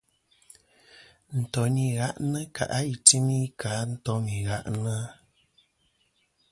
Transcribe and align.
Ntoyn 1.39 1.75
i 1.85 1.87
gha'nɨ 1.97 2.39
kà' 2.55 2.71
a 2.77 2.79
i 2.93 2.95
timi 3.07 3.39
kɨ 3.59 3.67
a 3.81 3.83
ntom 3.91 4.23
i 4.37 4.39
gha'nɨ. 4.47 4.95